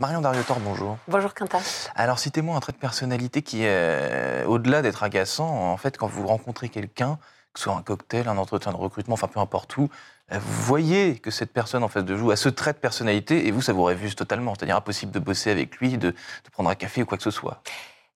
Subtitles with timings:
[0.00, 0.96] Marion Dariotor, bonjour.
[1.08, 1.58] Bonjour Quentin.
[1.96, 6.06] Alors citez-moi un trait de personnalité qui est, euh, au-delà d'être agaçant, en fait, quand
[6.06, 7.18] vous rencontrez quelqu'un,
[7.52, 9.88] que ce soit un cocktail, un entretien de recrutement, enfin peu importe où,
[10.30, 13.48] euh, vous voyez que cette personne en face de vous a ce trait de personnalité
[13.48, 14.54] et vous, ça vous révuse totalement.
[14.54, 17.32] C'est-à-dire impossible de bosser avec lui, de, de prendre un café ou quoi que ce
[17.32, 17.60] soit.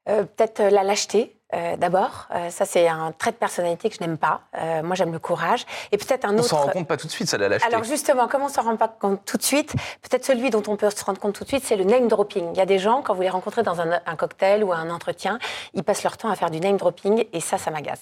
[0.09, 2.27] Euh, Peut-être euh, la lâcheté, euh, d'abord.
[2.35, 4.41] Euh, ça, c'est un trait de personnalité que je n'aime pas.
[4.59, 5.65] Euh, moi, j'aime le courage.
[5.93, 6.49] Et peut-être un On autre.
[6.49, 7.67] s'en rend compte pas tout de suite, ça l'a lâcheté.
[7.73, 9.73] Alors justement, comment on s'en rend pas compte tout de suite?
[10.01, 12.51] Peut-être celui dont on peut se rendre compte tout de suite, c'est le name dropping.
[12.55, 14.89] Il y a des gens, quand vous les rencontrez dans un, un cocktail ou un
[14.91, 15.39] entretien,
[15.75, 18.01] ils passent leur temps à faire du name dropping et ça, ça m'agace.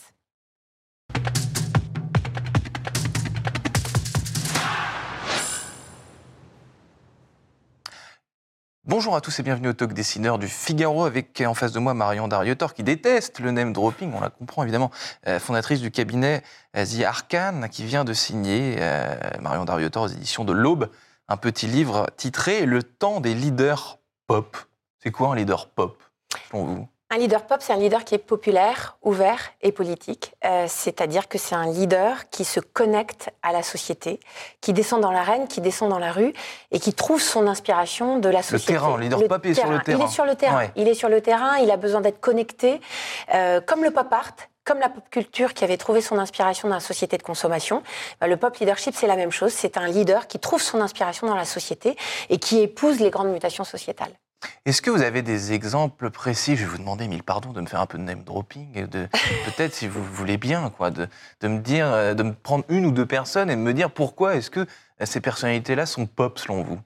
[8.91, 11.95] Bonjour à tous et bienvenue au Talk Dessineur du Figaro avec en face de moi
[11.95, 14.91] Marion Dariotor qui déteste le name dropping, on la comprend évidemment,
[15.29, 16.43] euh, fondatrice du cabinet
[16.77, 20.91] euh, The Arcane qui vient de signer euh, Marion Dariotor aux éditions de l'Aube
[21.29, 24.57] un petit livre titré Le temps des leaders pop.
[24.99, 26.03] C'est quoi un leader pop
[26.51, 26.89] selon vous?
[27.13, 30.33] Un leader pop, c'est un leader qui est populaire, ouvert et politique.
[30.45, 34.21] Euh, C'est-à-dire que c'est un leader qui se connecte à la société,
[34.61, 36.33] qui descend dans l'arène, qui descend dans la rue
[36.71, 38.75] et qui trouve son inspiration de la société.
[38.75, 40.05] terrain, le leader pop est sur le Il terrain.
[40.05, 40.57] est sur le terrain.
[40.59, 40.71] Ouais.
[40.77, 41.57] Il est sur le terrain.
[41.59, 42.81] Il a besoin d'être connecté,
[43.35, 44.31] Euh, comme le pop art.
[44.65, 47.83] Comme la pop culture qui avait trouvé son inspiration dans la société de consommation,
[48.21, 49.53] bah, le pop leadership, c'est la même chose.
[49.53, 51.97] C'est un leader qui trouve son inspiration dans la société
[52.29, 54.13] et qui épouse les grandes mutations sociétales.
[54.65, 56.57] Est-ce que vous avez des exemples précis?
[56.57, 59.09] Je vais vous demander mille pardons de me faire un peu de name dropping, de
[59.45, 63.07] peut-être si vous voulez bien, quoi, me dire, euh, de me prendre une ou deux
[63.07, 66.79] personnes et de me dire pourquoi est-ce que euh, ces personnalités-là sont pop selon vous?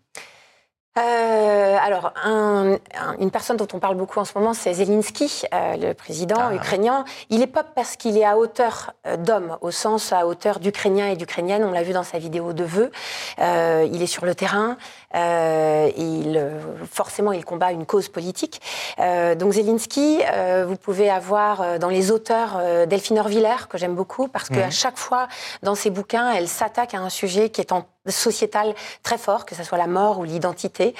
[0.97, 5.43] Euh, alors, un- un- une personne dont on parle beaucoup en ce moment, c'est Zelensky,
[5.53, 6.55] euh, le président Ah.
[6.55, 7.05] ukrainien.
[7.31, 11.09] Il est pop parce qu'il est à hauteur euh, d'homme, au sens à hauteur d'Ukrainiens
[11.09, 11.65] et d'Ukrainiennes.
[11.65, 12.93] On l'a vu dans sa vidéo de vœux.
[13.41, 14.77] Euh, il est sur le terrain.
[15.17, 16.59] euh, il, euh,
[16.91, 18.61] forcément, il combat une cause politique.
[18.99, 23.95] Euh, donc Zelensky, euh, vous pouvez avoir dans les auteurs euh, Delphine Orviller, que j'aime
[23.95, 24.57] beaucoup, parce Mhm.
[24.57, 25.29] qu'à chaque fois,
[25.63, 29.55] dans ses bouquins, elle s'attaque à un sujet qui est en sociétal très fort, que
[29.55, 30.95] ce soit la mort ou l'identité.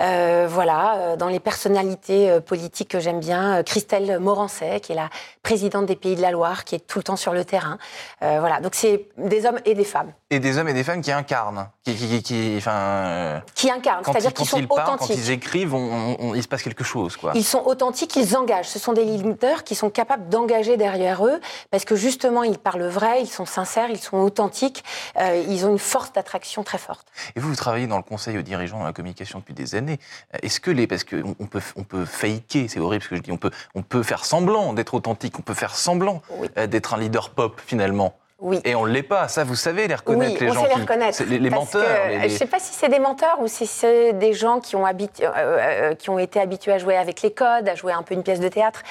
[0.00, 4.96] Euh, voilà, euh, dans les personnalités euh, politiques que j'aime bien, Christelle Morancet, qui est
[4.96, 5.08] la
[5.42, 7.78] présidente des Pays de la Loire, qui est tout le temps sur le terrain.
[8.22, 11.00] Euh, voilà, donc c'est des hommes et des femmes Et des hommes et des femmes
[11.00, 14.68] qui incarnent, qui, qui, qui- qui- enfin, euh, qui incarnent, c'est-à-dire ils, qu'ils sont ils
[14.68, 15.16] parlent, quand authentiques.
[15.18, 17.32] ils écrivent, on- on- on- il se passe quelque chose, quoi.
[17.34, 18.68] Ils sont authentiques, ils engagent.
[18.68, 21.40] Ce sont des leaders qui sont capables d'engager derrière eux
[21.70, 24.82] parce que justement, ils parlent vrai, ils sont sincères, ils sont authentiques,
[25.20, 27.06] ils ont une force d'attraction très forte.
[27.36, 29.98] Et vous, vous travaillez dans le conseil aux dirigeants dans la communication depuis des années.
[30.42, 33.22] Est-ce que les, parce qu'on on peut, on peut faker, c'est horrible ce que je
[33.22, 36.48] dis, on peut, on peut faire semblant d'être authentique, on peut faire semblant Oui.
[36.58, 38.14] euh, d'être un leader pop finalement.
[38.40, 38.60] Oui.
[38.64, 39.26] Et on ne l'est pas.
[39.26, 41.14] Ça, vous savez les reconnaître, oui, les on gens sait qui, les reconnaître.
[41.16, 41.82] c'est les, les menteurs.
[41.82, 44.12] que, les- euh, les- Je ne sais pas si c'est des menteurs ou si c'est
[44.12, 47.32] des gens qui ont, habitu- euh, euh, qui ont été habitués à jouer avec les
[47.32, 48.84] codes, à jouer un peu une pièce de théâtre.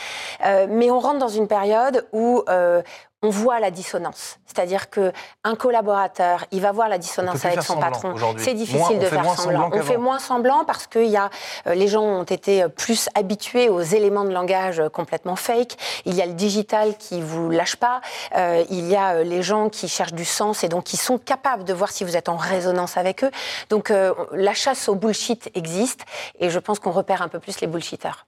[0.45, 2.81] Euh, mais on rentre dans une période où euh,
[3.23, 4.37] on voit la dissonance.
[4.45, 5.11] C'est-à-dire que
[5.43, 8.15] un collaborateur, il va voir la dissonance avec son patron.
[8.37, 9.69] C'est difficile de faire semblant.
[9.73, 11.29] On fait moins semblant parce que y a,
[11.65, 15.77] euh, les gens ont été euh, plus habitués aux éléments de langage euh, complètement fake.
[16.05, 18.01] Il y a le digital qui vous lâche pas.
[18.35, 21.17] Euh, il y a euh, les gens qui cherchent du sens et donc qui sont
[21.17, 23.31] capables de voir si vous êtes en résonance avec eux.
[23.69, 26.05] Donc euh, la chasse au bullshit existe
[26.39, 28.25] et je pense qu'on repère un peu plus les bullshitters.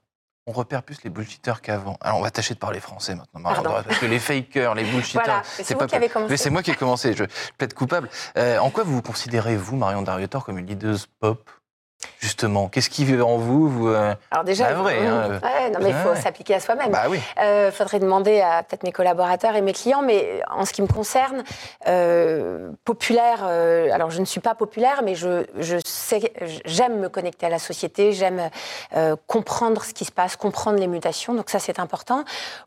[0.50, 1.96] On repère plus les bullshitters qu'avant.
[2.02, 3.84] Alors, on va tâcher de parler français maintenant, Marion Pardon.
[3.88, 6.32] Parce que les fakers, les bullshitters, Voilà, c'est qui pas- avez commencé.
[6.32, 7.14] Mais c'est moi qui ai commencé.
[7.14, 7.26] Je
[7.60, 8.10] plaide coupable.
[8.36, 11.48] Euh, en quoi vous vous considérez vous, Marion Dariotor, comme une leader pop?
[12.20, 15.40] Justement, qu'est-ce qui vit en vous, vous euh, Alors déjà, Bah, vrai, hein.
[15.44, 16.22] ouais, non mais il faut Ouais.
[16.22, 16.92] s'appliquer à soi-même.
[16.92, 17.20] Bah oui.
[17.42, 20.88] Euh, faudrait demander à peut-être mes collaborateurs et mes clients, mais en ce qui me
[20.88, 21.44] concerne,
[21.88, 23.42] euh, populaire.
[23.44, 26.34] euh, alors, je ne suis pas populaire, mais je, je sais,
[26.66, 28.50] j'aime me connecter à la société, j'aime
[28.96, 31.34] euh, comprendre ce qui se passe, comprendre les mutations.
[31.34, 32.24] Donc ça, c'est important.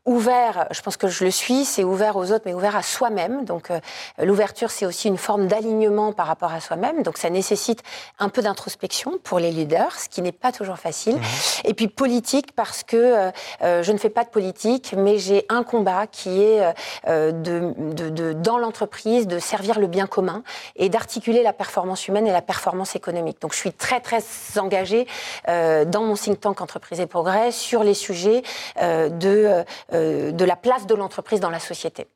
[0.06, 1.65] Ouvert, je pense que je le suis.
[1.65, 3.44] C'est ouvert aux autres, mais ouvert à soi-même.
[3.44, 3.81] Donc euh,
[4.19, 7.03] l'ouverture, c'est aussi une forme d'alignement par rapport à soi-même.
[7.03, 7.82] Donc ça nécessite
[8.19, 11.19] un peu d'introspection pour les leaders, ce qui n'est pas toujours facile.
[11.65, 13.30] Et puis politique parce que euh,
[13.63, 16.74] euh, je ne fais pas de politique, mais j'ai un combat qui est
[17.09, 20.42] euh, de, de- de- dans l'entreprise de servir le bien commun
[20.77, 23.41] et d'articuler la performance humaine et la performance économique.
[23.41, 24.22] Donc je suis très très
[24.59, 25.07] engagée
[25.48, 28.42] euh, dans mon think tank Entreprise et Progrès sur les sujets
[28.80, 32.07] de, de la place de l'entreprise dans la société.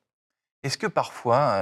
[0.64, 1.54] Est-ce que parfois,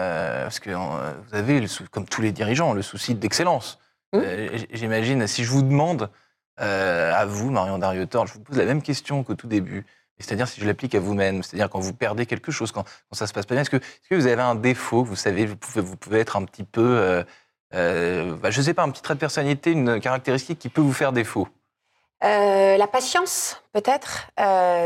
[0.44, 3.78] parce que vous avez, comme tous les dirigeants, le souci d'excellence.
[4.12, 4.18] Mmh.
[4.22, 6.10] Euh, J'imagine, si je vous demande
[6.60, 9.84] euh, à vous, Marion Dariotor, je vous pose la même question qu'au tout début.
[10.18, 13.26] C'est-à-dire si je l'applique à vous-même, c'est-à-dire quand vous perdez quelque chose, quand, quand ça
[13.26, 13.80] se passe pas bien, est-ce que,
[14.12, 17.24] vous avez un défaut Vous savez, vous pouvez, vous pouvez être un petit peu, euh,
[17.74, 20.92] euh, bah, je sais pas, un petit trait de personnalité, une caractéristique qui peut vous
[20.92, 21.48] faire défaut?
[22.24, 24.28] La patience, peut-être.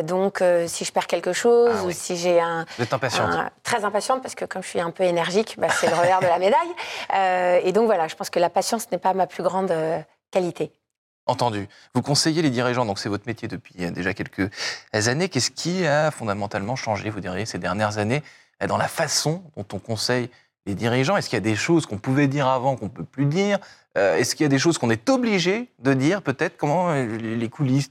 [0.04, 2.66] donc, si je perds quelque chose ah ou si j'ai un.
[2.76, 3.52] Vous êtes impatiente.
[3.62, 6.26] très impatiente parce que comme je suis un peu énergique, bah, c'est le revers de
[6.26, 7.64] la médaille.
[7.64, 9.72] et donc voilà, je pense que la patience n'est pas ma plus grande
[10.30, 10.72] qualité.
[11.28, 11.68] Entendu.
[11.94, 14.50] Vous conseillez les dirigeants, donc c'est votre métier depuis euh, déjà quelques
[14.94, 15.28] années.
[15.28, 18.22] Qu'est-ce qui a fondamentalement changé, vous diriez, ces dernières années,
[18.62, 20.30] euh, dans la façon dont on conseille
[20.64, 21.18] les dirigeants?
[21.18, 23.58] Est-ce qu'il y a des choses qu'on pouvait dire avant qu'on ne peut plus dire?
[23.98, 27.48] Euh, Est-ce qu'il y a des choses qu'on est obligé de dire, peut-être Comment les
[27.48, 27.88] coulisses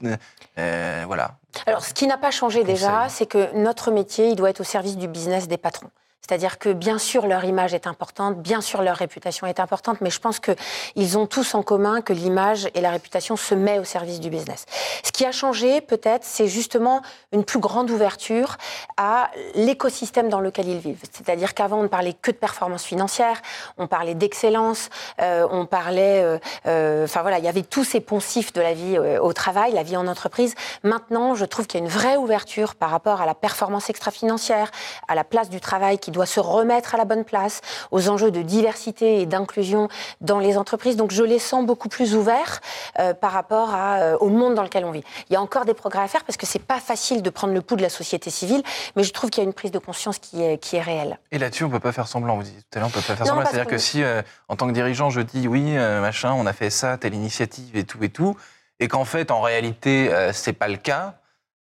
[0.56, 1.36] Voilà.
[1.66, 4.64] Alors, ce qui n'a pas changé déjà, c'est que notre métier, il doit être au
[4.64, 5.90] service du business des patrons.
[6.20, 10.10] C'est-à-dire que bien sûr leur image est importante, bien sûr leur réputation est importante, mais
[10.10, 13.84] je pense qu'ils ont tous en commun que l'image et la réputation se mettent au
[13.84, 14.66] service du business.
[15.04, 17.00] Ce qui a changé peut-être, c'est justement
[17.32, 18.56] une plus grande ouverture
[18.98, 21.00] à l'écosystème dans lequel ils vivent.
[21.10, 23.40] C'est-à-dire qu'avant on ne parlait que de performance financière,
[23.78, 28.00] on parlait d'excellence, euh, on parlait, euh, euh, enfin voilà, il y avait tous ces
[28.00, 30.54] poncifs de la vie au travail, la vie en entreprise.
[30.82, 34.70] Maintenant, je trouve qu'il y a une vraie ouverture par rapport à la performance extra-financière,
[35.06, 37.60] à la place du travail qui doit se remettre à la bonne place,
[37.90, 39.88] aux enjeux de diversité et d'inclusion
[40.22, 40.96] dans les entreprises.
[40.96, 42.60] Donc je les sens beaucoup plus ouverts
[42.98, 45.04] euh, par rapport à, euh, au monde dans lequel on vit.
[45.28, 47.52] Il y a encore des progrès à faire parce que c'est pas facile de prendre
[47.52, 48.62] le pouls de la société civile,
[48.96, 51.18] mais je trouve qu'il y a une prise de conscience qui est, qui est réelle.
[51.30, 52.36] Et là-dessus, on peut pas faire semblant.
[52.36, 53.44] Vous disiez tout à l'heure, on peut pas faire semblant.
[53.44, 56.70] C'est-à-dire que si, euh, en tant que dirigeant, je dis oui, machin, on a fait
[56.70, 58.34] ça, telle initiative et tout et tout,
[58.80, 61.16] et qu'en fait, en réalité, c'est pas le cas.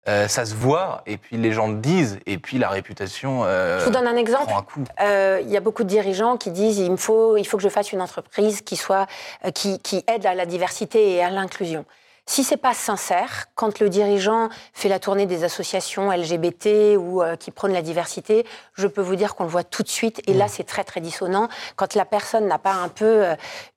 [0.08, 3.44] Euh, ça se voit, et puis les gens le disent, et puis la réputation.
[3.44, 4.54] Euh, je vous donne un exemple.
[5.02, 7.64] Euh, il y a beaucoup de dirigeants qui disent il me faut, il faut que
[7.64, 9.08] je fasse une entreprise qui soit,
[9.56, 11.86] qui, qui aide à la diversité et à l'inclusion.
[12.28, 17.52] Si c'est pas sincère, quand le dirigeant fait la tournée des associations LGBT ou qui
[17.52, 20.22] prônent la diversité, je peux vous dire qu'on le voit tout de suite.
[20.28, 20.50] Et là, mmh.
[20.50, 23.26] c'est très très dissonant quand la personne n'a pas un peu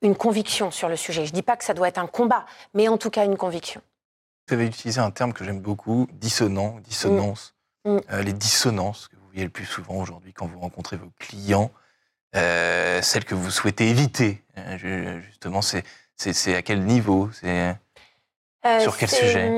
[0.00, 1.26] une conviction sur le sujet.
[1.26, 3.82] Je dis pas que ça doit être un combat, mais en tout cas une conviction.
[4.48, 7.54] Vous avez utilisé un terme que j'aime beaucoup, dissonant, dissonance.
[7.84, 7.96] Mm.
[7.96, 8.00] Mm.
[8.12, 11.70] Euh, les dissonances que vous voyez le plus souvent aujourd'hui quand vous rencontrez vos clients,
[12.34, 17.28] euh, celles que vous souhaitez éviter, euh, justement, c'est à quel niveau?
[17.32, 17.76] C'est
[18.80, 19.52] sur quel sujet?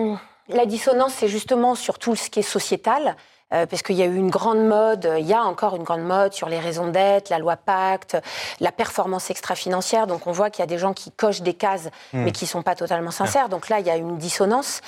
[0.48, 3.16] La dissonance, c'est justement sur tout ce qui est sociétal.
[3.52, 6.05] Euh, parce qu'il y a eu une grande mode, il y a encore une grande
[6.05, 8.17] mode sur les raisons d'être, la loi Pacte,
[8.61, 10.06] la performance extra-financière.
[10.06, 12.23] Donc on voit qu'il y a des gens qui cochent des cases, hmm.
[12.23, 13.49] mais qui sont pas totalement sincères.
[13.49, 14.81] Donc là, il y a une dissonance.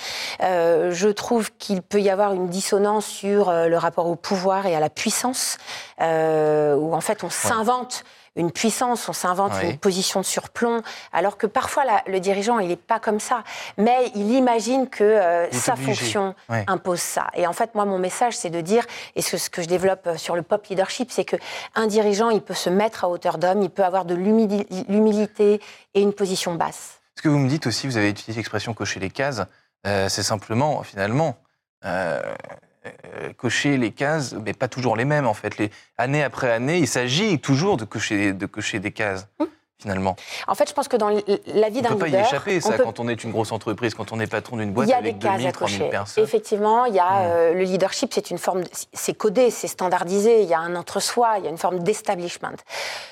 [0.43, 4.67] Euh, je trouve qu'il peut y avoir une dissonance sur euh, le rapport au pouvoir
[4.67, 5.59] et à la puissance,
[6.01, 8.05] où en fait on s'invente
[8.37, 10.83] une puissance, on s'invente une position de surplomb,
[11.13, 13.45] alors que parfois le dirigeant, il n'est pas comme ça.
[13.77, 16.35] Mais il imagine que euh, sa fonction
[16.67, 17.29] impose ça.
[17.35, 18.85] Et en fait, moi, mon message, c'est de dire,
[19.17, 22.55] et ce, que je développe euh, sur le pop leadership, c'est qu'un dirigeant, il peut
[22.55, 25.61] se mettre à hauteur d'homme, il peut avoir de l'humilité
[25.95, 27.01] et une position basse.
[27.17, 29.43] Ce que vous me dites aussi, vous avez utilisé l'expression cocher les cases,
[29.87, 31.37] euh, c'est simplement, finalement,
[31.85, 32.21] euh,
[33.37, 35.57] cocher les cases, mais pas toujours les mêmes en fait.
[35.59, 39.29] Les, année après année, il s'agit toujours de cocher, de cocher des cases.
[39.83, 41.91] Finalement En fait, je pense que dans la vie d'un leader...
[41.91, 44.21] On ne peut pas y échapper, ça, quand on est une grosse entreprise, quand on
[44.21, 46.25] est patron d'une boîte avec 2000, 3000 personnes.
[46.25, 47.31] Effectivement, il y a hmm.
[47.31, 48.63] euh, le leadership, c'est une forme...
[48.93, 52.57] C'est codé, c'est standardisé, il y a un entre-soi, il y a une forme d'establishment.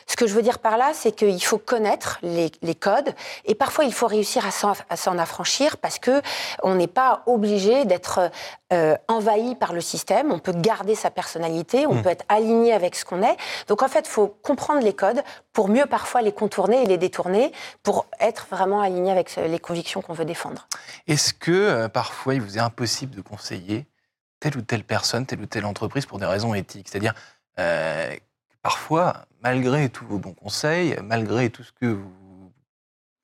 [0.07, 3.15] Ce que je veux dire par là, c'est qu'il faut connaître les, codes
[3.45, 6.23] et parfois il faut réussir à s'en affranchir parce que
[6.63, 8.31] on n'est pas obligé d'être
[8.73, 10.31] euh, envahi par le système.
[10.31, 12.03] On peut garder sa personnalité, on hmm.
[12.03, 13.37] peut être aligné avec ce qu'on est.
[13.67, 15.23] Donc en fait, il faut comprendre les codes
[15.53, 17.53] pour mieux parfois les contourner et les détourner
[17.83, 20.69] pour être vraiment aligné avec les convictions qu'on veut défendre.
[21.07, 23.87] Est-ce que euh, parfois il vous est impossible de conseiller
[24.41, 26.89] telle ou telle personne, telle ou telle entreprise pour des raisons éthiques?
[26.89, 27.15] C'est-à-dire,
[27.59, 28.15] euh,
[28.63, 32.53] parfois, malgré tous vos bons conseils, malgré tout ce que vous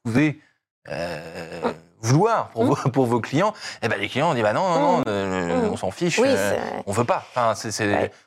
[0.04, 0.40] pouvez
[0.88, 1.74] euh, hum.
[2.00, 3.52] vouloir pour, vos, pour vos clients,
[3.82, 5.72] eh ben les clients disent bah non, non, non hum.
[5.72, 6.20] on s'en fiche,
[6.86, 7.26] on veut pas.
[7.34, 7.54] Enfin,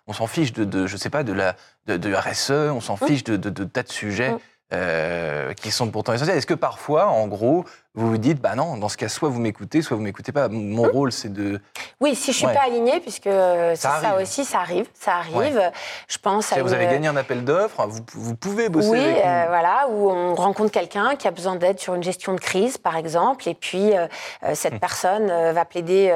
[0.07, 2.95] On s'en fiche de, de, je sais pas, de la de, de RSE, on s'en
[2.95, 4.35] fiche de, tas de sujets.
[4.71, 6.37] Euh, qui sont pourtant essentiels.
[6.37, 7.65] Est-ce que parfois, en gros,
[7.99, 10.47] vous vous dites, bah non, dans ce cas, soit vous m'écoutez, soit vous m'écoutez pas.
[10.47, 10.89] Mon mmh.
[10.89, 11.59] rôle, c'est de.
[11.99, 15.61] Oui, si je suis pas alignée, puisque c'est ça, aussi, ça arrive, ça arrive.
[16.07, 16.53] Je pense.
[16.53, 18.89] À vous avez gagné un appel d'offres, vous, vous, pouvez bosser.
[18.89, 22.39] Oui, euh, voilà, où on rencontre quelqu'un qui a besoin d'aide sur une gestion de
[22.39, 24.07] crise, par exemple, et puis euh,
[24.43, 24.79] euh, cette mmh.
[24.79, 26.13] personne va plaider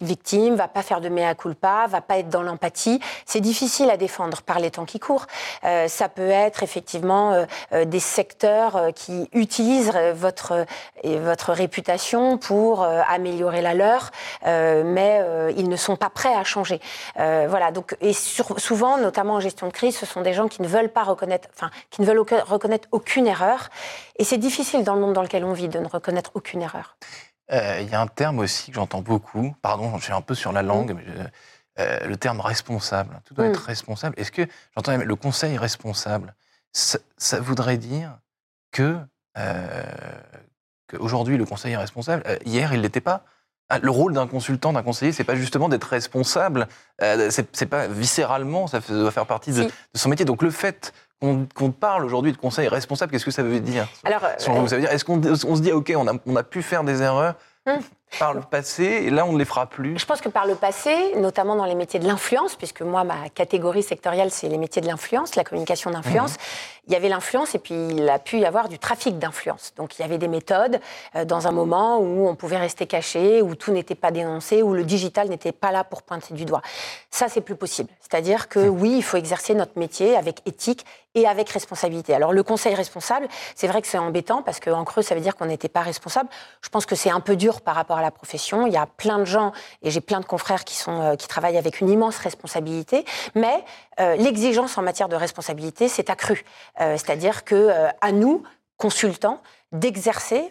[0.00, 3.00] victime, va pas faire de mea culpa, va pas être dans l'empathie.
[3.24, 5.26] C'est difficile à défendre par les temps qui courent.
[5.62, 10.35] ça peut être effectivement des secteurs qui utilisent votre
[11.02, 14.10] et votre réputation pour euh, améliorer la leur,
[14.46, 16.80] euh, mais euh, ils ne sont pas prêts à changer.
[17.16, 17.70] voilà.
[17.72, 20.92] Donc, et souvent, notamment en gestion de crise, ce sont des gens qui ne veulent
[20.92, 23.68] pas reconnaître, enfin, qui ne veulent reconnaître aucune erreur.
[24.18, 26.96] Et c'est difficile dans le monde dans lequel on vit de ne reconnaître aucune erreur.
[27.52, 30.34] Euh, Il y a un terme aussi que j'entends beaucoup, pardon, je suis un peu
[30.34, 33.20] sur la langue, mais je- euh, le terme responsable.
[33.24, 33.50] Tout doit Mm.
[33.50, 34.14] être responsable.
[34.18, 34.42] Est-ce que,
[34.74, 36.34] j'entends le conseil responsable,
[36.72, 38.18] ça, ça voudrait dire
[38.72, 38.98] que,
[40.90, 43.22] qu'aujourd'hui, le conseil est responsable Euh, Hier, il ne l'était pas
[43.68, 46.68] Ah, le rôle d'un consultant, d'un conseiller, c'est pas justement d'être responsable.
[47.02, 49.66] Euh, c'est pas viscéralement, ça doit faire partie de, Si.
[49.94, 50.24] de son métier.
[50.24, 53.88] Donc le fait qu'on parle aujourd'hui de conseil responsable, qu'est-ce que ça veut dire?
[54.04, 56.36] Alors, euh, vous, ça veut dire, est-ce qu'on on se dit, OK, on a, on
[56.36, 57.34] a pu faire des erreurs?
[57.66, 57.80] Hmm.
[58.18, 60.54] Par le passé, et là, on ne les fera plus Je pense que par le
[60.54, 64.82] passé, notamment dans les métiers de l'influence, puisque moi, ma catégorie sectorielle, c'est les métiers
[64.82, 66.38] de l'influence, la communication d'influence, Mhm.
[66.88, 69.72] il y avait l'influence et puis il a pu y avoir du trafic d'influence.
[69.76, 70.80] Donc il y avait des méthodes
[71.14, 74.72] euh, dans un moment où on pouvait rester caché, où tout n'était pas dénoncé, où
[74.72, 76.62] le digital n'était pas là pour pointer du doigt.
[77.10, 77.90] Ça, c'est plus possible.
[78.00, 82.14] C'est-à-dire que oui, il faut exercer notre métier avec éthique et avec responsabilité.
[82.14, 85.34] Alors le conseil responsable, c'est vrai que c'est embêtant parce qu'en creux, ça veut dire
[85.34, 86.28] qu'on n'était pas responsable.
[86.60, 88.66] Je pense que c'est un peu dur par rapport à la profession.
[88.66, 91.28] Il y a plein de gens, et j'ai plein de confrères qui, sont, euh, qui
[91.28, 93.64] travaillent avec une immense responsabilité, mais
[94.00, 96.44] euh, l'exigence en matière de responsabilité s'est accrue.
[96.80, 98.42] Euh, C'est-à-dire que euh, à nous,
[98.76, 99.40] consultants,
[99.72, 100.48] d'exercer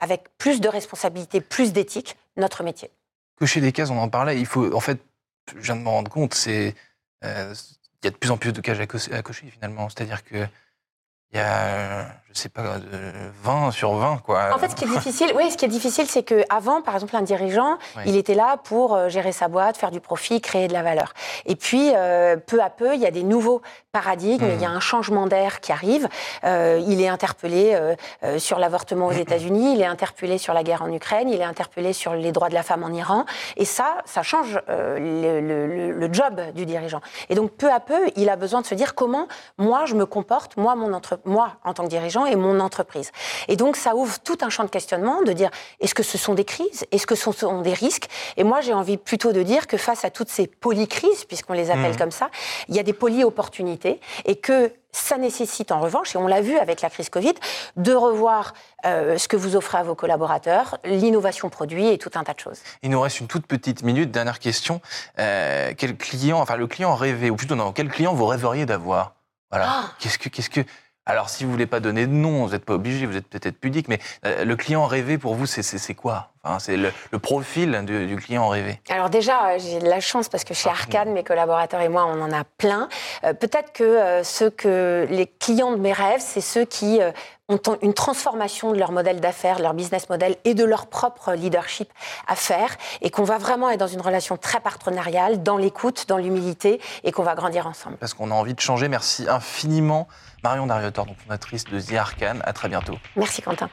[0.00, 2.90] avec plus de responsabilité, plus d'éthique, notre métier.
[3.38, 5.00] Cocher des cases, on en parlait, il faut, en fait,
[5.56, 6.74] je viens de m'en rendre compte, c'est,
[7.22, 7.28] il
[8.04, 9.88] y a de plus en plus de cases à, co- à cocher, finalement.
[9.88, 10.46] C'est-à-dire que
[11.32, 14.48] il y a, je sais pas, euh, 20 sur 20, quoi.
[14.54, 16.94] En fait, ce qui est difficile, oui, ce qui est difficile, c'est que avant, par
[16.94, 18.02] exemple, un dirigeant, Oui.
[18.06, 21.12] il était là pour euh, gérer sa boîte, faire du profit, créer de la valeur.
[21.44, 23.60] Et puis, euh, peu à peu, il y a des nouveaux
[23.92, 24.52] paradigmes, Mhm.
[24.54, 26.08] il y a un changement d'air qui arrive.
[26.44, 27.72] Euh, il est interpellé
[28.22, 31.44] euh, sur l'avortement aux États-Unis, il est interpellé sur la guerre en Ukraine, il est
[31.44, 33.26] interpellé sur les droits de la femme en Iran.
[33.56, 37.00] Et ça, ça change le, le- le- le job du dirigeant.
[37.28, 39.26] Et donc, peu à peu, il a besoin de se dire comment
[39.58, 41.17] moi je me comporte, moi, mon entre...
[41.24, 43.10] moi en tant que dirigeant et mon entreprise.
[43.48, 46.34] Et donc, ça ouvre tout un champ de questionnement de dire est-ce que ce sont
[46.34, 46.84] des crises?
[46.92, 48.08] Est-ce que ce sont des risques?
[48.36, 51.70] Et moi, j'ai envie plutôt de dire que face à toutes ces polycrises, puisqu'on les
[51.70, 51.96] appelle Mhm.
[51.98, 52.30] comme ça,
[52.68, 56.56] il y a des poly-opportunités et que ça nécessite en revanche, et on l'a vu
[56.58, 57.34] avec la crise Covid,
[57.76, 58.54] de revoir
[58.86, 62.40] euh, ce que vous offrez à vos collaborateurs, l'innovation produit et tout un tas de
[62.40, 62.58] choses.
[62.82, 64.10] Il nous reste une toute petite minute.
[64.10, 64.80] Dernière question.
[65.18, 69.12] Euh, quel client, enfin, le client rêvé, ou plutôt non, quel client vous rêveriez d'avoir?
[69.50, 69.66] Voilà.
[69.68, 70.62] Ah Qu'est-ce que, qu'est-ce que.
[71.08, 73.58] Alors, si vous voulez pas donner de nom, vous n'êtes pas obligé, vous êtes peut-être
[73.58, 76.32] pudique, mais euh, le client rêvé pour vous, c'est, quoi?
[76.44, 78.80] Enfin, C'est le, le profil du, du client rêvé.
[78.90, 81.88] Alors déjà, euh, j'ai de la chance parce que chez Ah, Arcane, mes collaborateurs et
[81.88, 82.88] moi, on en a plein.
[83.24, 87.10] Euh, Peut-être que euh, ceux que les clients de mes rêves, c'est ceux qui euh,
[87.48, 91.32] ont une transformation de leur modèle d'affaires, de leur business model et de leur propre
[91.32, 91.90] leadership
[92.26, 96.18] à faire et qu'on va vraiment être dans une relation très partenariale, dans l'écoute, dans
[96.18, 97.96] l'humilité et qu'on va grandir ensemble.
[97.96, 98.88] Parce qu'on a envie de changer.
[98.88, 100.08] Merci infiniment,
[100.44, 102.42] Marion Dariotor, donc fondatrice de The Arcane.
[102.44, 102.98] À très bientôt.
[103.16, 103.70] Merci Quentin.